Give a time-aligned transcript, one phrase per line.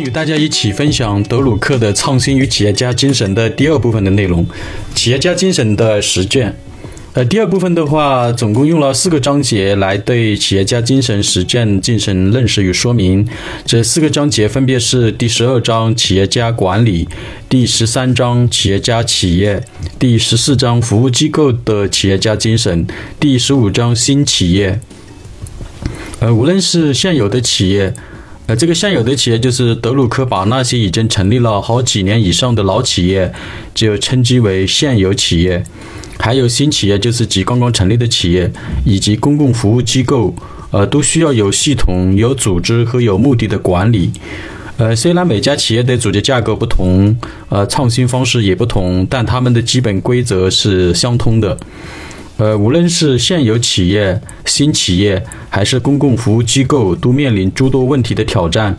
[0.00, 4.46] 与大家一起分享德鲁克的创新与企业家精神的第二部分的内容，
[4.94, 6.56] 企业家精神的实践。
[7.12, 13.26] 呃，第二部分的话，总共用了四个章节来对企业家精神实践进行认识与说明。
[13.66, 17.08] 这四个章节分别是第十二章企业家管理，
[17.48, 19.60] 第十三章企业家企业，
[19.98, 22.86] 第十四章服务机构的企业家精神，
[23.18, 24.80] 第十五章新企业。
[26.20, 27.92] 呃，无论是现有的企业。
[28.50, 33.32] 呃，这个现有的企业就是德鲁克把那些已经成立了好几年以上的老企业，
[33.72, 35.62] 就称之为现有企业；
[36.18, 38.50] 还有新企业，就是即刚刚成立的企业，
[38.84, 40.34] 以及公共服务机构，
[40.72, 44.10] 呃，都需要有系统、有组织和有目的的管理。
[44.78, 47.16] 呃，虽然每家企业的组织架构不同，
[47.50, 51.56] 呃，创新方式也不同，但他们的基本规则是相通的。
[52.40, 58.74] 呃，无论是现有企业、新企业，还是公共服务机构，都面临诸多问题的挑战，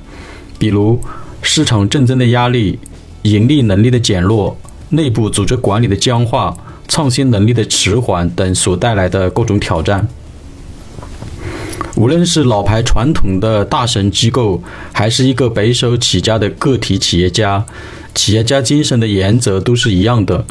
[0.58, 1.00] 比如
[1.44, 2.80] 市场竞争的压力、
[3.22, 4.58] 盈利能力的减弱、
[4.89, 10.08] 内部组织管理的僵化、创新能力的迟缓等所带来的各种挑战。
[11.95, 17.64] 无论是老牌传统的大神机构，还是一个白手起家的个体企业家，
[18.16, 20.44] 企业家精神的原则都是一样的。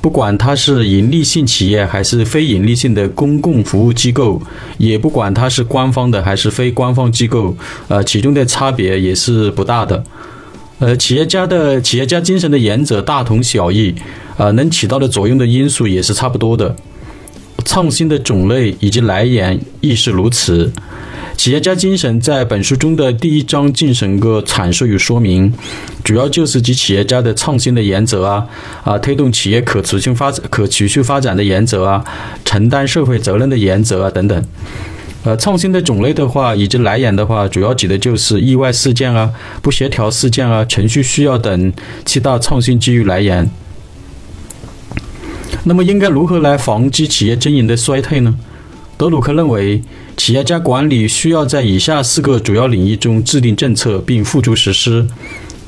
[0.00, 4.40] 不管它是盈利性企业还是非盈利性的公共服务机构，
[4.78, 7.56] 也不管它是官方的还是非官方机构，
[7.88, 10.02] 呃，其中的差别也是不大的。
[10.78, 13.94] 呃，企业家的企业家精神的原则大同小异，
[14.36, 16.74] 呃，能起到的作用的因素也是差不多的。
[17.64, 20.72] 创新的种类以及来源亦是如此。
[21.38, 25.54] 企业家精神在本书中的第一章进行个阐述与说明，
[26.02, 28.44] 主要就是及企业家的创新的原则啊，
[28.82, 32.04] 啊，推动企业可持续发展、可持续发展的原则啊，
[32.44, 34.44] 承担社会责任的原则啊等等。
[35.22, 39.32] 呃，创新的种类的话，以及来源的话，主要指的就是意外事件啊、
[39.62, 41.72] 不协调事件啊、程序需要等
[42.04, 43.48] 七大创新机遇来源。
[45.62, 48.34] 那么，应该如何来防止企业经营的衰退呢？
[48.98, 49.80] 德鲁克认为，
[50.16, 55.06] 企业家管理需要在以下四个主要领域中制定政策并付诸实施：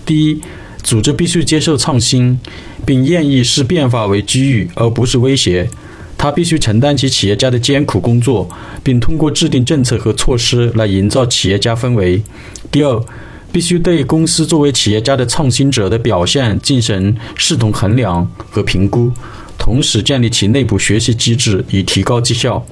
[0.05, 0.41] 第一，
[0.83, 2.41] 组织必须接受创新，
[2.85, 5.71] 并愿意视变化为机遇而不是威胁。
[6.19, 8.51] 他必须承担起企业家的艰苦工作，
[8.83, 12.21] 并通过制定政策和措施来营造企业家氛围。
[12.73, 13.01] 第二，
[13.53, 19.13] 必须对公司作为企业家的创新者的表现进行系统衡量和评估，
[19.57, 22.67] 同时建立起内部学习机制以提高绩效。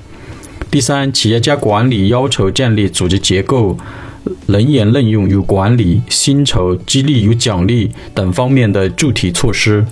[0.79, 3.77] 第三，企业家管理要求建立组织结构、
[4.47, 9.85] 人员任用与管理、薪酬、激励与奖励等方面的具体措施。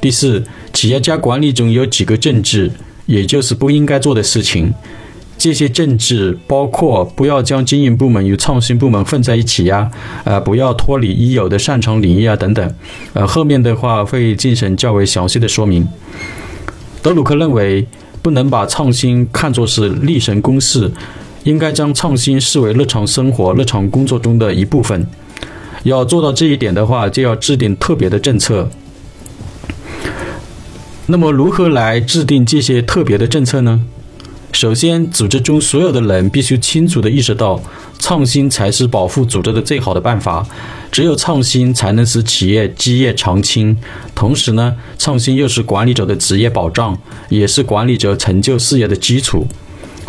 [0.00, 2.70] 第四，企业家管理中有几个政治，
[3.06, 4.72] 也就是不应该做的事情。
[5.36, 9.90] 这些政治包括不要将经营部门与创新部门混在一起呀，
[10.22, 12.74] 呃，不要脱离已有的擅长领域啊等等。
[13.14, 15.88] 呃，后面的话会进行较为详细的说明。
[17.02, 17.84] 德鲁克认为。
[18.22, 20.90] 不能把创新看作是立神公式，
[21.44, 25.06] 应该将创新视为日常生活、日常工作中的一部分。
[25.84, 28.68] 要做到这一点的话，就要制定特别的政策。
[31.06, 33.84] 那么，如何来制定这些特别的政策呢？
[34.52, 37.60] 首先，组织中所有的人必须清楚地意识到，
[37.98, 40.46] 创新才是保护组织的最好的办法。
[40.90, 43.76] 只有创新才能使企业基业长青。
[44.14, 49.46] 同时呢，创新又是管理者的职业保障，也是管理者成就事业的基础。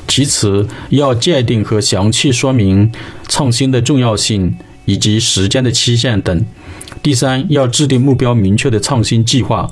[0.08, 2.92] 其次，要界定和详细说明
[3.30, 6.46] 创新的重要性以及时间的期限等。
[7.04, 9.72] 第三，要制定目标明确的创新计划。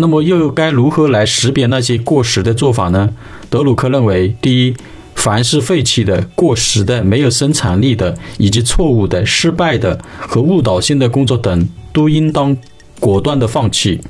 [0.00, 3.10] 那么又该如何来识别那些过时的做法呢？
[3.50, 4.74] 德鲁克认为，第一，
[5.16, 12.56] 凡是废弃的、过时的、没有生产力的，以及错误的、失败的和误导性的工作等，都应当
[13.00, 14.00] 果断的放弃。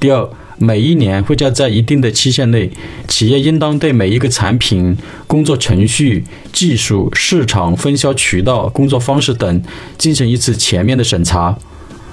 [0.00, 2.70] 第二，每一年或者在一定的期限内，
[3.06, 4.96] 企业应当对每一个产品、
[5.26, 6.24] 工作程序、
[6.54, 9.62] 技术、市场、分销渠道、工作方式等
[9.98, 11.58] 进行一次全面的审查。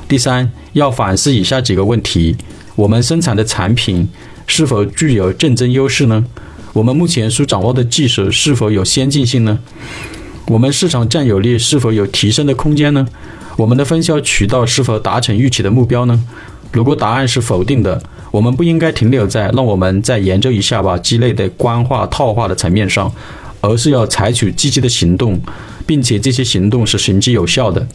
[0.09, 2.35] 第三，要反思以下几个问题。
[2.75, 4.07] 我们生产的产品
[4.47, 6.25] 是否具有竞争优势呢？
[6.73, 9.59] 我们目前所掌握的技术是否有先进性呢？
[10.47, 13.07] 我们市场占有率是否有提升的空间呢？
[13.57, 16.21] 我们的分销渠道是否达成预期的目标呢？
[16.73, 23.09] 如果答案是否定的，我们不应该停留在让我们再研究一下吧鸡肋的官话套话的层面上，
[23.61, 25.39] 而是要采取积极的行动，
[25.87, 27.87] 并且这些行动是行之有效的。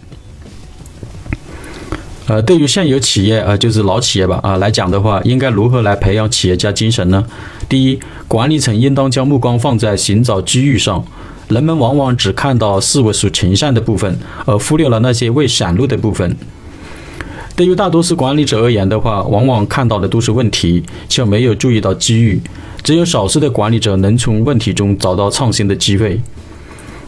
[2.31, 7.27] 呃，对于现有企业，呃，就是老企业吧，啊来讲的话，应该如何来培养企业家精神呢？
[7.69, 7.99] 第一，
[8.29, 11.05] 管理层应当将目光放在寻找机遇上。
[11.49, 14.17] 人们往往只看到事物所呈现的部分，
[14.47, 16.37] 而忽略了那些未闪露的部分。
[17.57, 22.41] 对于大多数管理者而言的话，往往看到的都是问题，却没有注意到机遇。
[22.85, 26.21] 只有少数的管理者能从问题中找到创新的机会。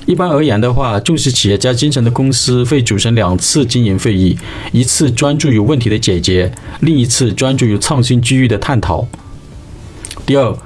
[0.05, 4.37] 一般而言的话，重视企业家精神的公司会组成两次经营会议，
[4.73, 9.07] 一次专注于问题的解决，另一次专注于创新机遇的探讨。
[10.27, 10.57] 第二，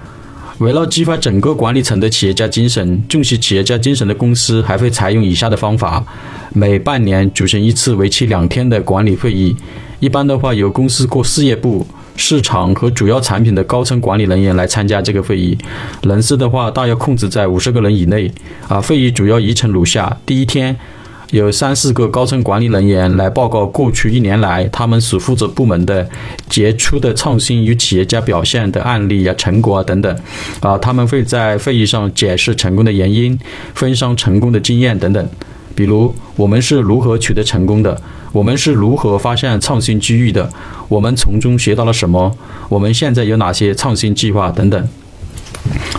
[0.59, 6.05] 围绕激发整个管理层的企业家精神，重视企业家精神的公司还会采用以下的方法：
[6.55, 9.55] 每半年组成一次为期两天的管理会议，
[10.01, 11.87] 一般的话由公司各事业部。
[12.17, 15.57] 市场和主要产品的高层管理人员来参加这个会议，
[16.03, 18.31] 人数的话大约控制在五十个人以内。
[18.69, 20.77] 啊，会议主要议程如下：第一天，
[21.31, 26.09] 有三四个高层管理人员来报告过去一年来他们所负责部门的
[26.49, 30.17] 杰出的创新与企业家表现的案例啊、成果啊等等。
[30.61, 33.39] 啊，他们会在会议上解释成功的原因，
[33.75, 35.29] 分享成功的经验等等。
[35.77, 38.01] 比如，我们是如何取得成功的？
[38.33, 40.51] 我们是如何发现创新机遇的？
[40.89, 42.35] 我们从中学到了什么？
[42.69, 44.89] 我们现在有哪些创新计划等等？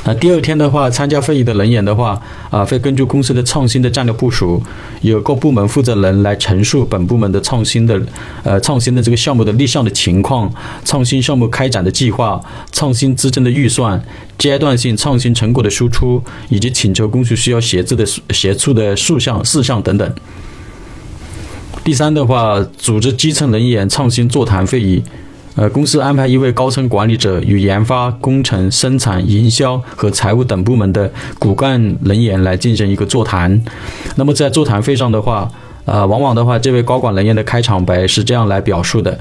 [0.05, 2.17] 那第二天的话，参加会议的人员的话，
[2.49, 4.63] 啊，会根据公司的创新的战略部署，
[5.01, 8.01] 由各部门负责人来陈述本部门的创新的，
[8.43, 10.49] 呃，创新的这个项目的立项的情况，
[10.85, 12.41] 创新项目开展的计划，
[12.71, 14.01] 创新资金的预算，
[14.37, 20.09] 阶段性创新成果的输出，以及请求公司需要协助的协助的数项事项等等。
[21.83, 25.03] 第三的话，组织基层人员创新座谈会议。
[25.57, 33.59] 呃，公司安排一位高层管理者与研发、工程、生产、营销和财务等部门的骨干人员来进行一个座谈。
[34.17, 35.49] 那么在座谈会上的话，
[35.85, 39.17] 呃，往往的话，这位高管人员的开场白是这样来表述的：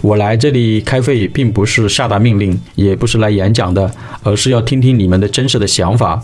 [0.00, 3.90] 我来这里开会，并不是下达命令，也不是来演讲的，
[4.22, 6.22] 而是要听听你们的真实的想法。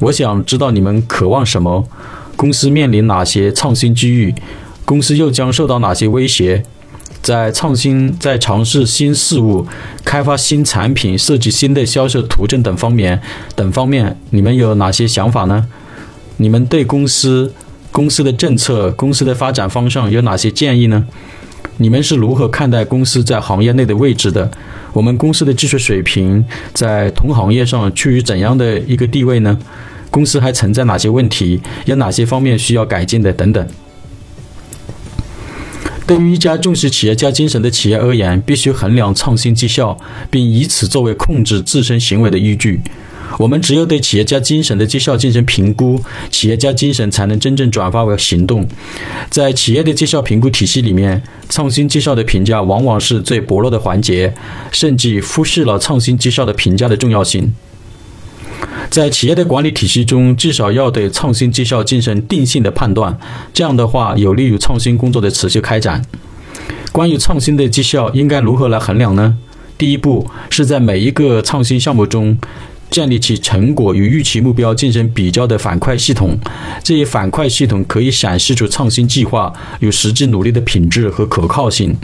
[0.00, 1.86] 我想知道你们渴望什么，
[2.34, 4.34] 公司面临哪些创新机遇，
[4.84, 6.64] 公司又将受到哪些威胁。
[7.22, 9.66] 在创新、在尝试新事物、
[10.04, 13.20] 开发新产品、设计新的销售途径等方面
[13.54, 15.66] 等方面，你们有哪些想法呢？
[16.38, 17.52] 你们对公司、
[17.92, 21.06] 公司的政策、公司的发展方向有哪些建议呢？
[21.76, 24.50] 你们是如何看待公司在行业内的位置的？
[24.92, 29.58] 我们公司的技术水平在同行业上处于怎样的一个地位呢？
[30.10, 31.60] 公司还存在哪些问题？
[31.84, 33.32] 有哪些方面需要改进的？
[33.32, 33.66] 等等。
[36.10, 39.96] 对于一家重视企业家精神的企业而言，必须衡量创新绩效，
[40.28, 42.80] 并以此作为控制自身行为的依据。
[43.38, 48.68] 我们只有对企业家精神的绩效进行评估，企业家精神才能真正转化为行动。
[49.30, 54.34] 在企业的绩效评估体系里面，创新绩效的评价往往是最薄弱的环节，
[54.72, 57.54] 甚至忽视了创新绩效的评价的重要性。
[58.90, 63.16] 在企业的管理体系中，至少要对创新绩效进行定性的判断，
[63.54, 66.04] 这样的话有利于创新工作的持续开展。
[66.90, 69.38] 关于创新的绩效应该如何来衡量呢？
[69.78, 72.36] 第一步是在每一个创新项目中
[72.90, 76.36] 建立起成果与预期目标进行比较的反馈系统，
[76.82, 81.96] 这一反馈系统可以显示出创新计划与实际努力的品质和可靠性。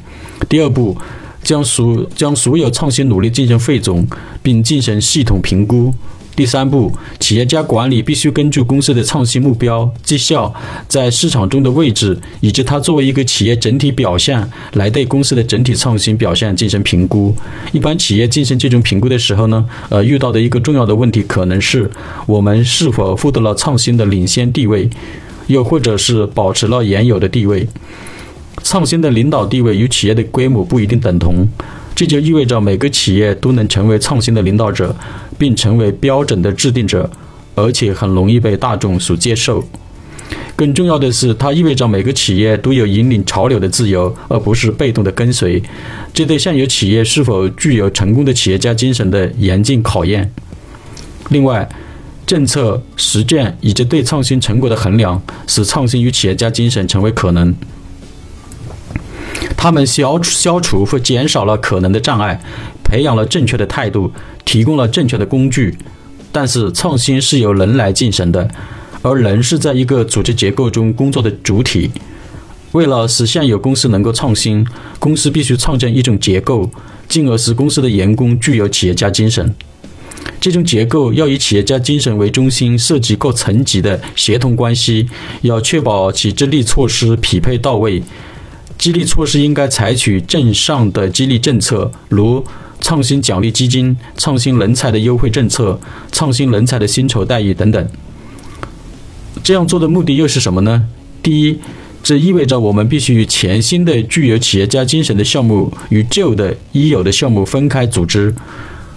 [0.48, 0.96] 第二步，
[1.42, 4.06] 将所将所有创新努力进行汇总，
[4.40, 5.92] 并进行系统评估。
[6.36, 10.54] 第三步，企业家管理必须根据公司的创新目标、绩效
[10.86, 17.34] 在市场中的位置，以及它作为一个企业整体表现，来对公司的整体创新表现进行评估。
[17.72, 21.90] 一般企业进行这种评估的时候呢，呃，遇到的一个重要的问题可能是
[22.26, 24.90] 我们是否获得了创新的领先地位，
[25.46, 27.66] 又或者是保持了原有的地位。
[28.62, 31.48] 创新的领导地位与企业的规模不一定等同。
[31.94, 34.94] 这就意味着每个企业都能成为创新的领导者，
[35.38, 37.10] 并成为标准的制定者，
[37.54, 39.64] 而且很容易被大众所接受。
[40.56, 45.62] 更重要的是，它意味着每个企业都有引领潮流的自由，而不是被动的跟随。
[46.14, 50.32] 这对现有企业是否具有成功的企业家精神的严峻考验。
[51.28, 51.68] 另外，
[52.26, 57.54] 政策实践以及对创新成果的衡量，使创新与企业家精神成为可能。
[59.56, 62.40] 他们消消除或减少了可能的障碍，
[62.86, 64.12] 培养了正确的态度，
[64.44, 65.76] 提供了正确的工具。
[66.30, 68.48] 但是，创新是由人来进行的，
[69.02, 71.90] 而人是在一个组织结构中工作的主体。
[72.72, 74.66] 为了使现有公司能够创新，
[74.98, 76.70] 公司必须创建一种结构，
[77.08, 79.54] 进而使公司的员工具有企业家精神。
[80.38, 85.08] 这种结构要以企业家精神为中心，涉及各层级的协同关系，
[85.40, 88.02] 要确保其激励措施匹配到位。
[88.76, 92.44] 激励措施应该采取正向的激励政策，如
[92.86, 95.76] 创新奖励基金、创新人才的优惠政策、
[96.12, 97.88] 创新人才的薪酬待遇等等。
[99.42, 100.84] 这样做的目的又是什么呢？
[101.20, 101.58] 第一，
[102.00, 108.32] 这意味着我们必须与全新的具有企业家精神的项目与旧的已有的项目分开组织。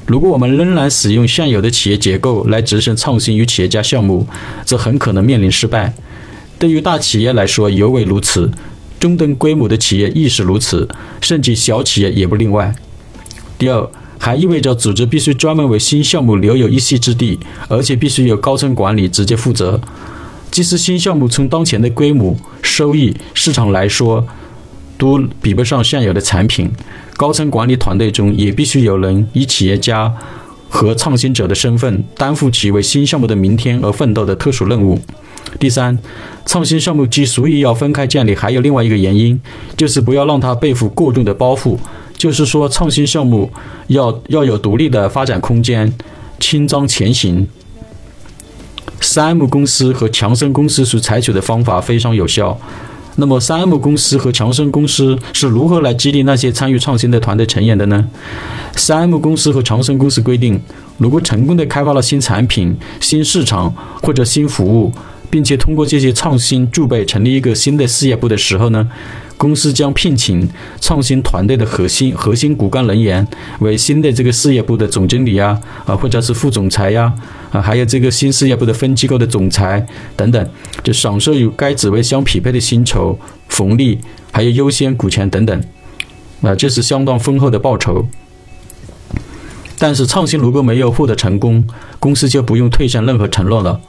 [0.06, 4.28] 如果我们仍然使用现有的企业结构来执行创新与企业家项目，
[4.64, 5.92] 则很可能面临失败。
[6.60, 8.52] 对于大企业来说尤为如此，
[9.00, 10.88] 中等规模的企业亦是如此，
[11.20, 12.72] 甚至小企业也不例外。
[13.60, 13.88] 第二，
[14.18, 17.38] 还意味着组织必须专门为新项目留有一席之地，
[17.68, 19.80] 而且必须由高层管理直接负责。
[20.50, 24.26] 即使新项目从当前的规模、收益、市场来说，
[24.98, 26.72] 都比不上现有的产品。
[27.18, 30.16] 高层管理团队中也必须有人以企业家
[30.70, 34.98] 和创新者的身份，担负起为新项目的明天而奋斗的特殊任务。
[35.60, 36.00] 第三，
[36.46, 39.40] 创新项目之所以要分开建立，还有另外一个原因，
[39.76, 41.78] 就是不要让它背负过重的包袱。
[42.20, 43.50] 就是说，创新项目
[43.88, 45.92] 要要有独立的发展空间，
[46.38, 47.48] 轻装前行。
[49.00, 52.60] 三 M 公司和强生公司所采取的方法非常有效。
[53.16, 58.06] 那么，三 M 公司和强生公司是如何来激励那些参与创新的团队成员的呢？
[58.76, 60.62] 三 M 公司和强生公司规定，
[60.98, 63.74] 如果成功的开发了新产品、新市场
[64.04, 64.92] 或者新服务，
[65.30, 68.86] 并且通过这些创新具备成立一个新的事业部的时候呢？
[69.40, 70.46] 公司将聘请
[70.82, 73.26] 创新团队的核心核心骨干人员
[73.62, 77.14] 为新的这个事业部的总经理呀，啊，或者是副总裁呀，
[77.50, 80.50] 啊，还有这个新事业部的分机构的总裁等等，
[80.84, 83.18] 就享受与该职位相匹配的薪酬、
[83.48, 84.00] 福利，
[84.34, 85.64] 还有优先股权等等，
[86.42, 88.06] 啊，这是相当丰厚的报酬。
[89.78, 91.66] 但是创新如果没有获得成功，
[91.98, 93.80] 公司就不用退上任何承诺了，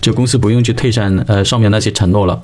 [0.00, 2.40] 就公司不用去退上呃上面那些承诺了。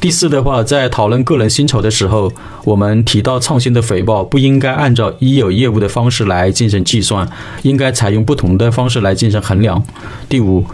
[0.00, 2.32] 第四的话，在讨论个人薪酬的时候，
[2.64, 7.28] 我们提到创新的回报不应该按照已有业务的方式来进行计算，
[7.62, 9.84] 应该采用不同的方式来进行衡量。
[10.26, 10.64] 第五，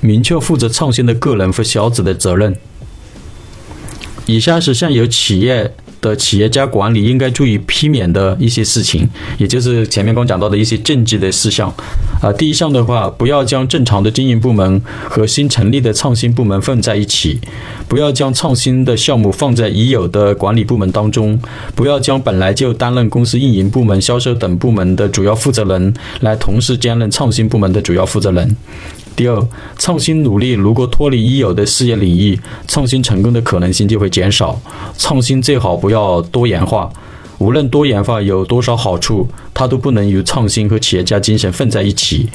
[0.00, 2.54] 明确负责创新的个人和小组的责任。
[4.26, 5.72] 以下是现有企业。
[6.06, 9.08] 的企业家管理应该注意避免的一些事情，
[9.38, 11.72] 也就是前面刚讲到的一些政治的事项。
[12.22, 17.40] 啊，第一项的话，不要将正常的经营部门和新成立的创新部门放在一起，
[17.88, 21.38] 不要将创新的项目放在已有的管理部门当中，
[21.74, 28.56] 不要将本来就担任公司运营部门、销售等部门的主要负责人来同时兼任创新部门的主要负责人。
[29.16, 34.60] 第二，创新努力如果脱离已有的事业领域，创新成功的可能性就会减少。
[34.98, 36.92] 创新最好不要多元化，
[37.38, 42.28] 无论多元化有多少好处，它都不能与创新和企业家精神混在一起。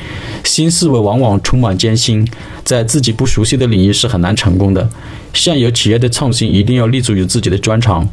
[0.44, 2.28] 新思维往往充满艰辛，
[2.64, 4.90] 在自己不熟悉的领域是很难成功的。
[5.36, 8.10] 现有企业的创新一定要立足于自己的专长。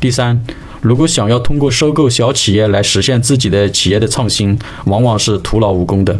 [0.00, 0.44] 第三，
[0.80, 6.18] 如果想要通过收购小企业来实现自己的企业的创新，往往是徒劳无功的。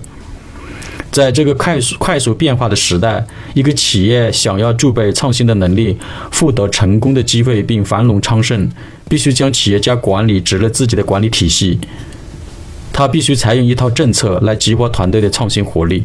[1.16, 5.96] 在这个快速快速变化的时代，一个企业想要具备创新的能力，
[6.30, 8.68] 获得成功的机会并繁荣昌盛，
[9.08, 11.80] 必须将企业家管理植入自己的管理体系。
[12.92, 16.04] 他必须采用一套政策来激活团队的创新活力，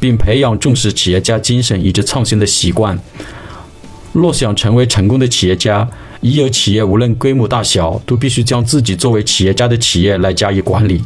[0.00, 2.98] 并培养重视企业家精神以及创新的习惯。
[4.12, 5.88] 若想成为成功的企业家，
[6.22, 11.04] 已有企业无论规模大小，都必须将自己作为企业家的企业来加以管理。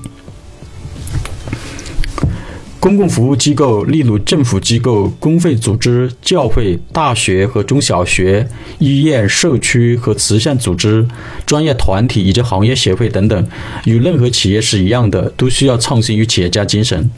[2.81, 11.05] 公共服务机构，例如政府机构、公费组织、教会、大学和中小学、医院、社区和慈善组织、
[11.45, 13.49] 专业团体以及行业协会等等，
[13.85, 17.11] 与任何企业是一样的，都需要创新与企业家精神。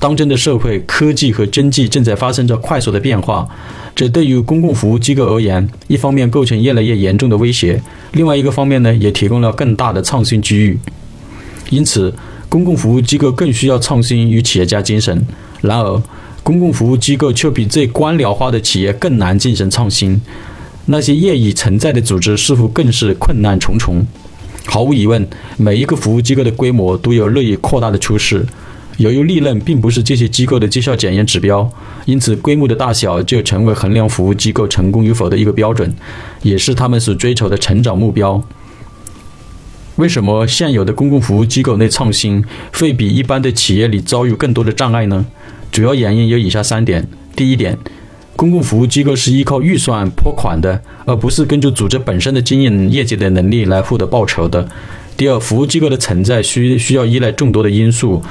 [0.00, 3.48] 当今的社会，科技和经济正在发生着快速的变化，
[3.94, 7.80] 这对于公共服务机构而言，一方面构成越来越严重的威胁，
[8.12, 10.76] 另外一个方面呢，也提供了更大的创新机遇。
[11.70, 12.12] 因此。
[12.48, 15.26] 公共服务机构更需要创新与企业家精神，
[15.60, 16.02] 然而，
[16.42, 20.20] 公共服务机构却比最官僚化的企业更难进行创新。
[20.86, 24.06] 那些业已存在的组织似乎更是困难重重。
[24.64, 25.26] 毫无疑问，
[25.56, 28.46] 每一个服务机构的规模都有日益扩大的趋势。
[28.98, 31.68] 由于利润并不是这些机构的绩效检验指标，
[32.06, 35.92] 因此规模的大小就成为衡量服务机构成功与否的一个标准，
[36.42, 38.42] 也是他们所追求的成长目标。
[39.96, 45.24] 为什么现有的公共服务机构内创新会比一般的企业里遭遇更多的障碍呢？
[45.72, 47.78] 主要原因有以下三点：第一点，
[48.36, 54.66] 公共服务机构是依靠预算拨款的，而不是根据组织本身的经营业绩的能力来获得报酬的；
[55.16, 58.22] 第二，服务机构的存在需需要依赖众多的因素。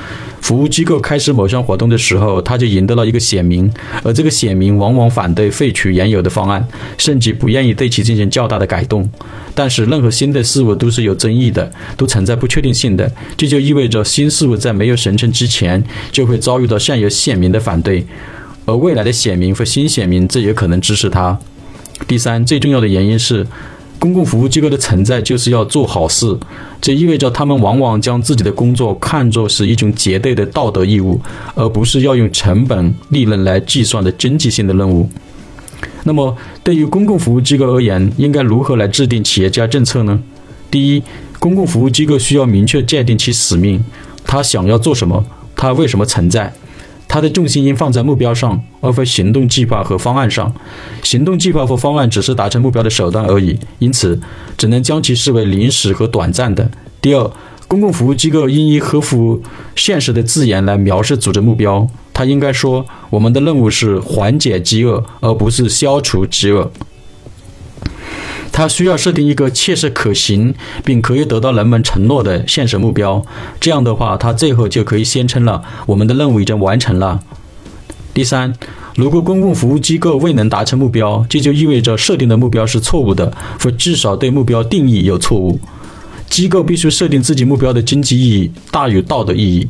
[0.41, 3.71] 服务机构开始某项活动的时候，他就赢得了一个显民，
[4.03, 6.67] 而这个显民往往反对废除原有的方案，
[6.99, 9.09] 甚至不愿意对其进行较大的改动。
[9.55, 13.11] 但是，任何新的事物都是有争议的，都存在不确定性的。
[13.35, 18.05] 这就意味着新事物在没有形成之前，就会遭遇到现有显民的反对，
[18.65, 21.39] 而未来的显民和新显民则有可能支持它。
[22.07, 23.47] 第三，最重要的原因是。
[23.97, 26.37] 公共服务机构的存在就是要做好事，
[26.79, 31.19] 这意味着他们往往将自己的工作看作是一种绝对的道德义务，
[31.55, 35.09] 而不是要用成本利润来计算的经济性的任务。
[36.03, 40.21] 那么，对于公共服务机构而言，应该如何来制定企业家政策呢？
[40.69, 41.01] 第一，
[41.39, 43.83] 公共服务机构需要明确界定其使命，
[44.23, 45.25] 他想要做什么，
[45.55, 46.53] 他为什么存在。
[47.15, 50.53] 它的重心应放在目标上，而非行动计划和方案上。
[51.01, 54.19] 行动计划和方案只是达成目标的手段而已，因此
[54.57, 56.69] 只能将其视为临时和短暂的。
[56.99, 57.31] 第二，
[57.69, 59.41] 公共服务机构应以合乎
[59.77, 61.87] 现实的字眼来描述组织目标。
[62.13, 66.69] 它应该说：“我们的任务是缓解饥饿，而不是消除饥饿。”
[68.55, 73.21] 它需要设定一个切实可行并可以得到人们承诺的现实目标，
[73.59, 77.19] 这样的话，它最后就可以宣称了我们的任务已经完成了。
[78.13, 78.53] 第三，
[78.95, 85.59] 如果公共服务机构未能达成目标，这就意味着设定的目标是错误的，或至少对目标定义有错误。
[86.29, 89.67] 机构必须设定自己目标的经济意义大于道德意义。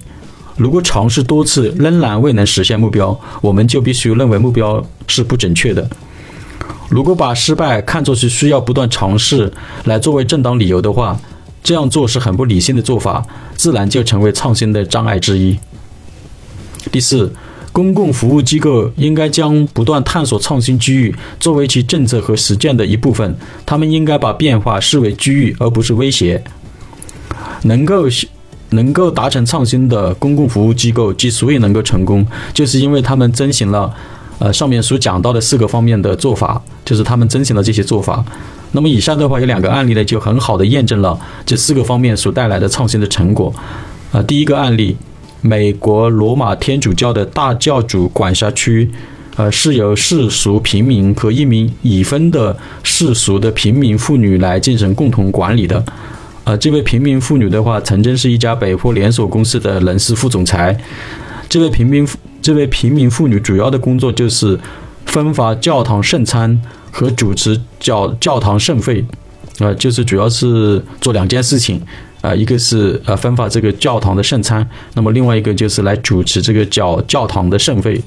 [0.57, 5.89] 如果尝试多次仍然未能实现目标，我们就必须认为目标是不准确的。
[6.89, 9.51] 如果把失败看作是需要不断尝试
[9.85, 11.19] 来作为正当理由的话，
[11.63, 13.25] 这样做是很不理性的做法，
[13.55, 15.57] 自然就成为创新的障碍之一。
[16.91, 17.33] 第四，
[17.71, 26.43] 公共服务机构应该将不断探索创新机遇作为其政策和实践的一部分，他们应该把变化视为机遇而不是威胁。
[27.63, 28.05] 能够
[28.69, 33.91] 能够达成创新的公共服务机构之所以能够成功，就是因为他们遵循了。
[34.37, 38.23] 呃，上面所讲到的四个方面的做法，就是他们遵循了这些做法。
[38.71, 43.53] 那么以上的话有两个案例呢，就很好的验证了这四个方面所带来的创新的成果。
[44.11, 44.97] 啊，第一个案例，
[45.41, 48.91] 美国罗马天主教的大教主管辖区，
[49.37, 55.81] 呃，是由世俗平民和一名已婚的世俗的平民妇女来进行共同管理的。
[56.43, 60.77] 呃，这位平民妇女的话，曾经是一家百货连锁公司的人事副总裁。
[61.47, 62.05] 这位平民
[62.45, 64.59] 这位平民妇女主要的工作就是
[65.07, 69.03] 分发教堂圣餐和主持教教堂圣会，
[69.57, 71.81] 啊，就是主要是做两件事情，
[72.21, 77.99] 啊，一个是呃分发这个教堂的圣餐，那么另外一个就是来主持这个教教堂的圣会。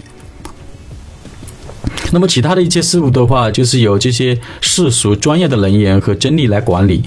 [2.13, 7.03] 那么其他的一些事务的话，就是由这些世俗专业的人员和真理来管理。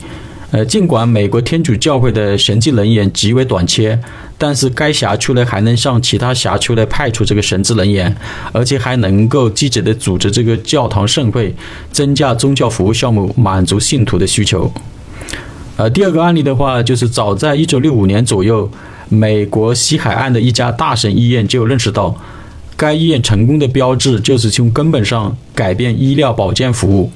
[0.51, 3.97] 呃，尽管美国天主教会的神职人员极为短缺，
[4.43, 8.11] 但是该辖区呢还能向其他辖区来派出这个神职人员，
[8.51, 11.53] 而且还能够积极的组织这个教堂盛会，
[11.91, 14.73] 增加宗教服务项目，满足信徒的需求。
[15.77, 18.67] 呃，第二个案例的话，就是早在一九六五年左右，
[19.09, 22.17] 美国西海岸的一家大省医院就认识到，
[22.75, 27.11] 该医院成功的标志就是从根本上改变医疗保健服务。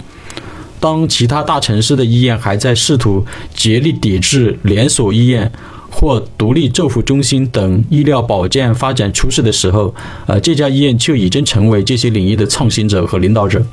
[0.79, 5.51] 当其他大城市的医院还在试图竭力抵制连锁医院
[5.97, 9.95] 或独立政府中心等医疗保健发展趋势的时候，
[10.27, 13.65] 呃，这家医院就已经成为这些领域的创新者和领导者。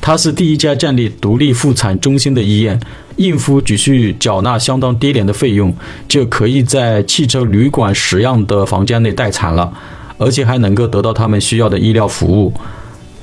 [0.00, 2.80] 它是第一家建立独立妇产中心的医院，
[3.16, 5.72] 孕妇只需缴纳相当低廉的费用，
[6.08, 9.72] 就可以在汽车旅馆使用的房间内待产了，
[10.18, 12.52] 而且还能够得到他们需要的医疗服务。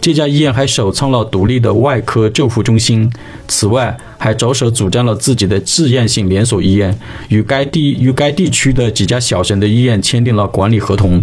[0.07, 3.11] 这家医院还首创了独立的外科救护中心，
[3.45, 11.21] 此外还着手组建了自己的自愿性连锁医院，与该地与该地区的几家小型的医院签订了管理合同。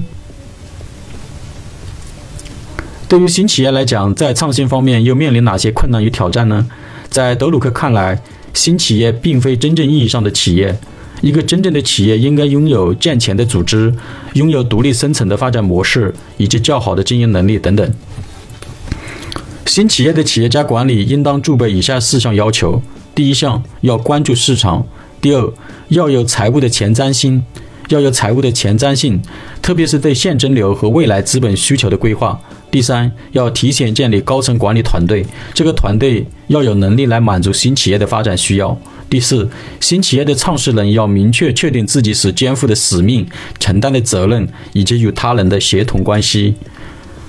[3.09, 6.67] 对于新企业来讲，在创新方面又面临哪些困难与挑战呢？
[7.09, 8.21] 在德鲁克看来，
[8.53, 10.79] 新企业并非真正意义上的企业。
[11.23, 13.95] 一个真正的企业应该拥有健全的组织，
[14.35, 17.91] 拥有独立生存的发展模式，以及较好的经营能力等等。
[19.67, 22.83] 新企业的企业家管理应当具备以下四项要求：
[23.15, 24.87] 第一项要关注市场；
[25.21, 25.53] 第二
[25.89, 27.43] 要有财务的前瞻性，
[27.89, 29.21] 要有财务的前瞻性，
[29.63, 32.39] 特别是对现金流和未来资本需求的规划；
[32.71, 35.25] 第三要提前建立高层管理团队，
[35.55, 38.77] 这个团队要有能力来满足新企业的发展需要；
[39.09, 39.49] 第四，
[39.81, 43.27] 新企业的创始人要明确确定自己所肩负的使命、
[43.59, 46.55] 承担的责任以及与他人的协同关系。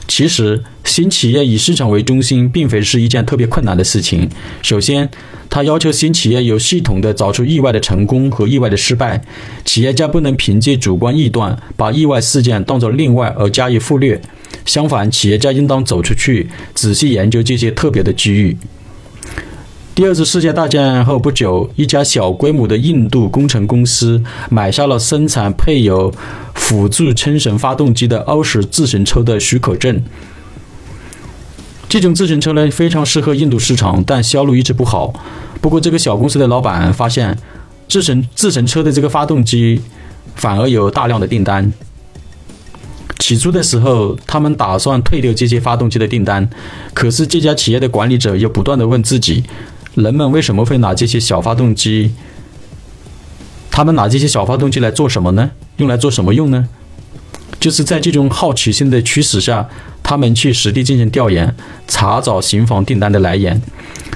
[0.07, 4.29] 其实，新企业以市场为中心，并非是一件特别困难的事情。
[4.61, 5.09] 首先，
[5.49, 9.21] 它要求新企业有系统的找出意外的成功和意外的失败。
[9.65, 14.21] 企业家不能凭借主观臆断，把意外事件当作另外而加以忽略。
[14.65, 18.55] 相反，企业家应当走出去，仔细研究这些特别的机遇。
[19.95, 26.13] 第二次世界大战后不久，一家小规模的印度工程公司买下了生产配有
[26.53, 30.03] 辅助撑绳发动机的欧式自行车的许可证。
[31.87, 35.13] 这种自行车呢，非常适合印度市场，但销路一直不好。
[35.61, 37.37] 不过，这个小公司的老板发现，
[37.87, 39.81] 自行自行车的这个发动机
[40.35, 41.71] 反而有大量的订单。
[43.19, 46.49] 起初的时候，他们打算退掉这些发动机的订单，
[46.93, 49.45] 可是这家企业的管理者又不断的问自己。
[49.95, 52.11] 人们为什么会拿这些小发动机？
[53.71, 55.51] 他们拿这些小发动机来做什么呢？
[55.77, 56.67] 用来做什么用呢？
[57.59, 59.67] 就是在这种好奇心的驱使下，
[60.03, 61.55] 他们去实地进行调研，
[61.87, 63.61] 查找行房订单的来源。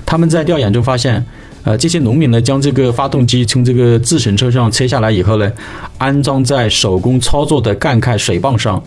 [0.06, 1.26] 他们在调研中发现，
[1.64, 5.52] 呃，这些农民呢，将这个发动机从这个自行车上拆下来以后呢，
[5.98, 8.84] 安装在手工操作的干开水泵上。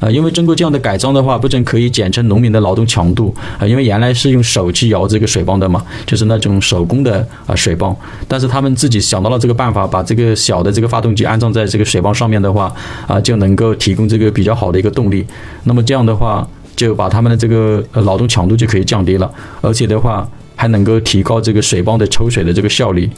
[0.00, 7.94] 呃，因为经过这样的改装的话，不仅可以减轻农民的劳动强度啊，因为原来是用手去摇这个水泵的嘛，就是那种手工的啊水泵。
[8.26, 12.72] 但是他们自己想到了这个办法，把这个小的这个发动机安装在这个水泵上面的话，
[13.06, 15.26] 啊，就能够提供这个比较好的一个动力。
[15.64, 19.28] 那么这样的话，就把他们的这个劳动强度就可以降低了，
[19.60, 23.10] 而且的话还能够提高这个水泵的抽水的这个效率。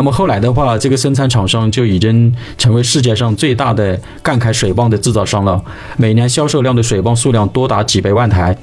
[0.00, 5.62] 那么后来的话，这个生产厂商就已经成为世界上最大的干开水泵的制造商了，
[5.98, 8.56] 每年销售量的水泵数量多达几百万台。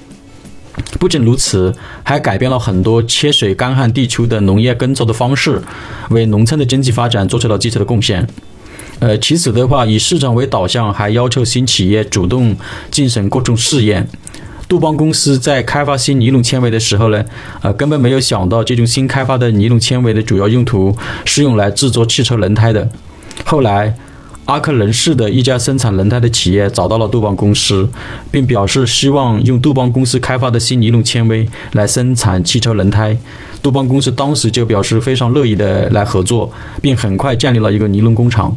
[1.00, 1.71] 不仅如此，
[2.02, 5.62] 还改变了很多缺水干旱地区的农业耕作的方式，
[6.10, 8.28] 为农村的经济发展做出了积极的贡献。
[8.97, 12.58] 呃，其次的话，以市场为导向，还要求新企业主动
[12.89, 14.10] 进行各种试验。
[14.67, 17.23] 杜邦公司在开发新尼龙纤维的时候呢，
[17.62, 22.89] 呃，根本没有想到这种新开发的尼龙纤维的主要用途是用来制作汽车轮胎的。
[23.45, 23.95] 后来，
[24.43, 27.89] 阿克伦市的一家生产轮胎的企业找到了杜邦公司，
[28.30, 33.17] 并表示希望用杜邦公司开发的新尼龙纤维来生产汽车轮胎。
[33.63, 36.51] 杜邦公司当时就表示非常乐意的来合作，
[36.82, 38.53] 并很快建立了一个尼龙工厂。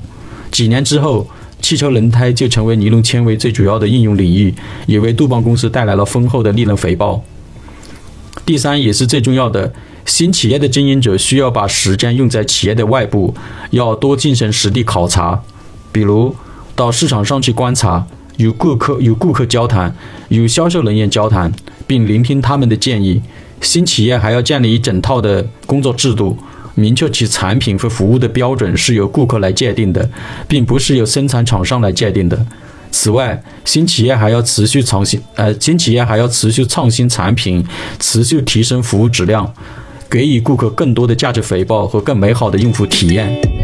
[0.51, 1.25] 几年之后。
[1.61, 4.55] 汽车轮胎就成为尼龙纤维最主要的应用领域，
[4.87, 7.23] 也为杜邦公司带来了丰厚的利润回报。
[8.45, 9.73] 第三，也是最重要的，
[10.05, 13.35] 新企业的经营者需要把时间用在企业的外部，
[13.71, 15.43] 要多进行实地考察，
[15.93, 16.35] 比如
[16.75, 18.07] 到市场上去观察，
[18.39, 19.95] 与顾客与顾客交谈，
[20.29, 21.53] 与销售人员交谈，
[21.87, 23.21] 并聆听他们的建议。
[23.61, 26.37] 新企业还要建立一整套的工作制度。
[26.75, 30.09] 明确其产品和服务的标准是由顾客来界定的，
[30.49, 32.47] 并不是由生产厂商来界定的。
[32.91, 37.65] 此外，新企业还要持续创新，呃，新企业还要持续创新产品，
[37.99, 39.55] 持续提升服务质量，
[40.09, 43.60] 给予顾客更多的价值回报和更美好的用户体验。